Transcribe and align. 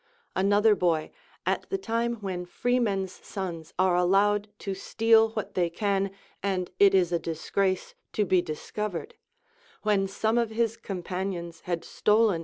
Another 0.35 0.73
boy, 0.75 1.11
at 1.45 1.69
the 1.69 1.77
time 1.77 2.15
when 2.21 2.43
freemen's 2.47 3.11
sons 3.23 3.71
are 3.77 3.95
allowed 3.95 4.47
to 4.57 4.73
steal 4.73 5.29
what 5.33 5.53
they 5.53 5.69
can 5.69 6.09
and 6.41 6.71
it 6.79 6.95
is 6.95 7.11
a 7.11 7.19
disgrace 7.19 7.93
to 8.13 8.25
be 8.25 8.41
discovered, 8.41 9.13
when 9.83 10.07
some 10.07 10.39
of 10.39 10.49
his 10.49 10.75
companions 10.75 11.61
had 11.65 11.85
stolen 11.85 12.39